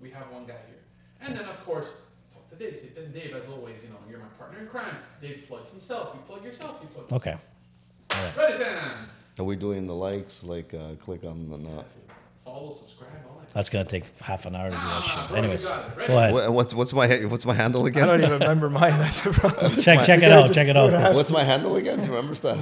We 0.00 0.10
have 0.10 0.30
one 0.30 0.44
guy 0.46 0.60
here, 0.68 0.82
and 1.20 1.36
then 1.36 1.44
of 1.44 1.64
course. 1.64 1.88
talk 2.32 2.48
to 2.50 2.56
Dave. 2.56 2.78
Say, 2.78 2.88
then 2.96 3.12
Dave, 3.12 3.34
as 3.34 3.48
always, 3.48 3.76
you 3.82 3.90
know, 3.90 3.96
you're 4.08 4.20
my 4.20 4.32
partner 4.38 4.58
in 4.60 4.66
crime. 4.66 4.96
Dave 5.20 5.44
plugs 5.48 5.70
himself. 5.70 6.14
You 6.14 6.20
plug 6.26 6.44
yourself. 6.44 6.78
You 6.82 6.88
plug. 6.88 7.12
Okay. 7.12 7.36
Ready, 8.36 8.56
Sam? 8.58 9.08
Are 9.38 9.44
we 9.44 9.54
doing 9.54 9.86
the 9.86 9.94
likes? 9.94 10.42
Like 10.42 10.74
uh, 10.74 10.94
click 11.04 11.22
on 11.24 11.48
the. 11.50 11.70
Uh, 11.70 11.82
Follow, 12.52 12.72
subscribe, 12.72 13.08
all 13.28 13.38
that. 13.40 13.48
That's 13.54 13.68
gonna 13.70 13.84
take 13.84 14.04
half 14.20 14.46
an 14.46 14.54
hour 14.56 14.70
to 14.70 14.70
do 14.70 14.76
that 14.76 14.82
nah, 14.84 15.26
shit. 15.28 15.36
Anyways, 15.36 15.62
you 15.64 15.68
got 15.68 15.90
it. 15.90 15.96
Ready? 15.96 16.08
go 16.08 16.18
ahead. 16.18 16.32
What, 16.34 16.52
what's 16.52 16.74
what's 16.74 16.92
my 16.94 17.08
what's 17.26 17.46
my 17.46 17.54
handle 17.54 17.86
again? 17.86 18.08
I 18.08 18.14
again? 18.14 18.30
don't 18.30 18.36
even 18.36 18.48
remember 18.48 18.70
mine. 18.70 18.90
That's 18.98 19.20
the 19.22 19.30
problem. 19.30 19.72
Check 19.76 20.04
check 20.06 20.22
it 20.22 20.32
out. 20.32 20.52
Check 20.52 20.68
it 20.68 20.76
out. 20.76 21.14
What's 21.14 21.30
my 21.30 21.44
handle 21.44 21.76
again? 21.76 21.96
Do 21.98 22.02
you 22.04 22.08
remember 22.10 22.34
stuff? 22.34 22.58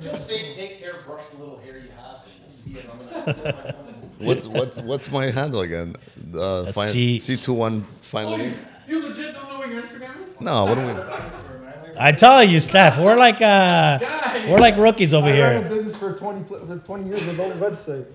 Just 0.00 0.28
say, 0.28 0.54
take 0.54 0.78
care, 0.80 0.94
brush 1.06 1.24
the 1.32 1.38
little 1.38 1.58
hair 1.60 1.78
you 1.78 1.90
have, 1.90 2.20
and 2.24 2.32
we'll 2.42 2.50
see 2.50 2.78
it. 2.78 2.88
I'm 2.90 2.98
gonna 2.98 3.22
throw 3.42 3.52
my 3.54 3.72
phone 3.72 3.88
in. 4.20 4.26
What's 4.26 4.46
what's 4.46 4.76
what's 4.78 5.10
my 5.10 5.30
handle 5.30 5.60
again? 5.60 5.96
Uh, 6.34 6.62
That's 6.62 6.76
fine, 6.76 6.88
C- 6.88 7.20
C 7.20 7.36
two 7.36 7.52
one 7.54 7.84
Oh, 7.88 7.94
finally. 8.02 8.44
you, 8.46 8.54
you 8.88 9.08
legit 9.08 9.34
don't 9.34 9.48
know 9.48 9.58
what 9.58 9.68
your 9.68 9.82
Instagram 9.82 10.22
is? 10.24 10.40
No, 10.40 10.64
what 10.66 10.74
do 10.76 10.86
we? 10.86 10.92
I 11.98 12.10
tell 12.10 12.42
you, 12.42 12.58
Steph, 12.60 12.98
we're 12.98 13.16
like 13.18 13.36
uh, 13.36 13.98
Guys. 13.98 14.48
we're 14.48 14.58
like 14.58 14.76
rookies 14.78 15.12
over 15.12 15.30
here. 15.32 15.44
I 15.46 15.50
ran 15.54 15.64
a 15.64 15.68
here. 15.68 15.76
business 15.76 15.96
for 15.98 16.14
20, 16.14 16.44
pl- 16.44 16.66
for 16.66 16.78
20 16.78 17.04
years 17.08 17.24
without 17.26 17.50
a 17.52 17.54
website. 17.56 18.06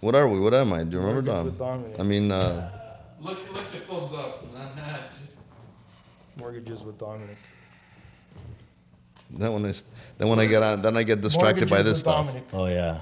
What 0.00 0.14
are 0.14 0.28
we? 0.28 0.38
What 0.38 0.52
am 0.54 0.72
I? 0.72 0.84
Do 0.84 0.90
you 0.92 0.98
remember, 1.00 1.22
Dom? 1.22 1.44
with 1.46 1.58
Domenic. 1.58 1.98
I 2.00 2.02
mean, 2.02 2.30
uh, 2.30 2.70
Look, 3.20 3.52
look 3.54 3.72
this 3.72 3.86
thumbs 3.86 4.12
up. 4.12 4.44
Mortgages 6.36 6.82
with 6.82 6.98
Domenic. 6.98 7.36
then 9.30 9.52
when 9.52 9.64
I 9.64 9.68
s- 9.70 9.84
then 10.18 10.28
when 10.28 10.38
I 10.38 10.46
get 10.46 10.62
on, 10.62 10.82
then 10.82 10.96
I 10.96 11.02
get 11.04 11.20
distracted 11.22 11.70
by 11.70 11.76
Mortgages 11.76 12.02
this 12.04 12.04
with 12.04 12.14
stuff. 12.14 12.34
Domenic. 12.34 12.44
Oh 12.52 12.66
yeah. 12.66 13.00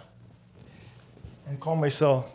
And 1.48 1.58
call 1.58 1.74
my 1.76 1.88
cell, 1.88 2.30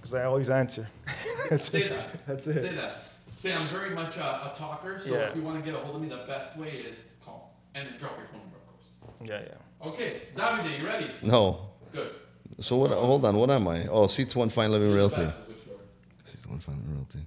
because 0.00 0.14
I 0.14 0.24
always 0.24 0.50
answer. 0.50 0.86
That's 1.50 1.68
Say 1.68 1.82
it. 1.82 1.90
that. 1.90 2.26
That's 2.26 2.44
Say 2.44 2.74
that. 2.76 2.98
Say 3.34 3.52
I'm 3.52 3.62
very 3.66 3.90
much 3.90 4.16
a, 4.18 4.20
a 4.22 4.52
talker, 4.56 5.00
so 5.00 5.14
Yeah. 5.14 5.20
if 5.30 5.36
you 5.36 5.42
want 5.42 5.58
to 5.58 5.68
get 5.68 5.74
a 5.78 5.82
hold 5.84 5.96
of 5.96 6.02
me, 6.02 6.08
the 6.08 6.24
best 6.28 6.56
way 6.56 6.68
is 6.88 6.96
call 7.24 7.52
and 7.74 7.88
then 7.88 7.98
drop 7.98 8.16
your 8.16 8.26
phone 8.28 8.38
number, 8.40 8.56
of 8.56 8.66
course. 8.68 9.28
Yeah, 9.28 9.40
yeah. 9.48 9.88
Okay, 9.88 10.22
Davide, 10.36 10.78
you 10.78 10.86
ready? 10.86 11.10
No. 11.22 11.70
Good. 11.92 12.12
So 12.60 12.76
what? 12.76 12.90
Hold 12.90 13.24
on. 13.26 13.36
What 13.36 13.50
am 13.50 13.68
I? 13.68 13.86
Oh, 13.86 14.06
C 14.06 14.24
two 14.24 14.38
one 14.38 14.50
Fine 14.50 14.70
Living 14.70 14.92
Realty. 14.92 15.16
best 15.16 15.38
is 15.40 15.48
which 15.48 15.66
word? 15.66 15.78
C 16.24 16.38
two 16.42 16.50
one 16.50 16.60
Fine 16.60 16.76
Living 16.76 16.94
Realty. 16.94 17.18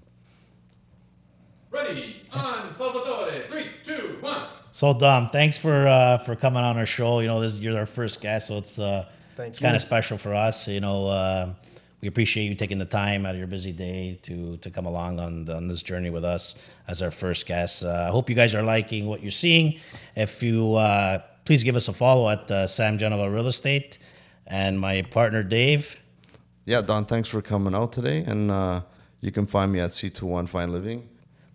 Ready, 1.72 2.22
on, 2.31 2.72
Salvatore. 2.72 3.50
Three, 3.50 3.65
two, 3.84 4.17
one. 4.22 4.48
So 4.72 4.93
Dom, 4.93 5.29
thanks 5.29 5.57
for 5.57 5.88
uh, 5.88 6.17
for 6.19 6.36
coming 6.36 6.63
on 6.63 6.77
our 6.77 6.86
show. 6.86 7.19
You 7.19 7.27
know, 7.27 7.41
this 7.41 7.57
you're 7.60 7.77
our 7.77 7.86
first 7.86 8.22
guest, 8.22 8.48
so 8.48 8.57
it's 8.57 8.79
uh, 8.79 9.10
Thank 9.36 9.50
it's 9.50 9.60
kind 9.60 9.75
of 9.75 9.81
special 9.81 10.17
for 10.17 10.34
us. 10.34 10.67
You 10.67 10.79
know, 10.79 11.07
uh, 11.07 11.53
we 12.01 12.07
appreciate 12.07 12.45
you 12.45 12.55
taking 12.55 12.77
the 12.77 12.86
time 12.86 13.25
out 13.25 13.31
of 13.31 13.38
your 13.38 13.48
busy 13.48 13.74
day 13.74 14.19
to 14.24 14.57
to 14.57 14.69
come 14.69 14.86
along 14.86 15.19
on 15.19 15.50
on 15.50 15.67
this 15.67 15.84
journey 15.84 16.10
with 16.10 16.24
us 16.24 16.55
as 16.88 17.01
our 17.01 17.12
first 17.12 17.45
guest. 17.45 17.84
Uh, 17.84 18.05
I 18.07 18.12
hope 18.12 18.29
you 18.29 18.36
guys 18.36 18.55
are 18.55 18.63
liking 18.63 19.05
what 19.05 19.22
you're 19.22 19.31
seeing. 19.31 19.79
If 20.15 20.41
you 20.41 20.75
uh, 20.75 21.19
please 21.43 21.63
give 21.63 21.75
us 21.75 21.89
a 21.89 21.93
follow 21.93 22.29
at 22.29 22.50
uh, 22.50 22.67
Sam 22.67 22.98
Genova 22.98 23.29
Real 23.29 23.48
Estate 23.48 24.00
and 24.47 24.79
my 24.79 25.01
partner 25.03 25.43
Dave. 25.43 25.99
Yeah, 26.65 26.81
Don. 26.81 27.05
Thanks 27.05 27.29
for 27.29 27.41
coming 27.41 27.75
out 27.75 27.91
today, 27.93 28.23
and 28.23 28.49
uh, 28.49 28.81
you 29.21 29.31
can 29.31 29.45
find 29.45 29.71
me 29.71 29.79
at 29.79 29.91
C 29.91 30.09
two 30.09 30.25
one 30.25 30.47
Fine 30.47 30.71
Living. 30.71 31.07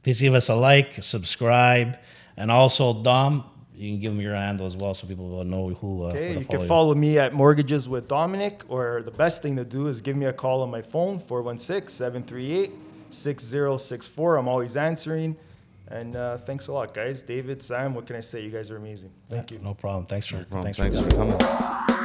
Please 0.02 0.20
give 0.20 0.34
us 0.34 0.48
a 0.48 0.54
like, 0.54 1.02
subscribe, 1.02 1.98
and 2.36 2.50
also 2.50 3.02
Dom. 3.02 3.44
You 3.74 3.92
can 3.92 4.00
give 4.00 4.12
them 4.12 4.20
your 4.20 4.34
handle 4.34 4.66
as 4.66 4.76
well, 4.76 4.92
so 4.94 5.06
people 5.06 5.28
will 5.28 5.44
know 5.44 5.68
who. 5.70 6.04
Uh, 6.04 6.08
Okay, 6.08 6.34
you 6.34 6.40
follow 6.42 6.58
can 6.58 6.68
follow 6.68 6.94
me 6.94 7.18
at 7.18 7.32
Mortgages 7.32 7.88
with 7.88 8.08
Domenic, 8.08 8.62
or 8.68 9.02
the 9.02 9.10
best 9.10 9.42
thing 9.42 9.56
to 9.56 9.64
do 9.64 9.86
is 9.88 10.00
give 10.00 10.16
me 10.16 10.26
a 10.26 10.32
call 10.32 10.62
on 10.62 10.70
my 10.70 10.82
phone, 10.82 11.18
416 11.18 11.88
738 11.88 12.72
6064. 13.10 14.36
I'm 14.36 14.48
always 14.48 14.76
answering. 14.76 15.36
And 15.88 16.14
uh, 16.14 16.36
thanks 16.38 16.68
a 16.68 16.72
lot, 16.72 16.94
guys. 16.94 17.22
David, 17.22 17.60
Sam, 17.62 17.94
what 17.94 18.06
can 18.06 18.14
I 18.14 18.20
say? 18.20 18.42
You 18.44 18.50
guys 18.50 18.70
are 18.70 18.76
amazing. 18.76 19.10
Thank 19.28 19.50
you. 19.50 19.58
No 19.58 19.74
problem. 19.74 20.06
Thanks 20.06 20.26
for 20.26 20.46
Well, 20.50 20.62
thanks, 20.62 20.78
thanks 20.78 21.00
for 21.00 21.10
for 21.10 21.16
coming. 21.16 21.96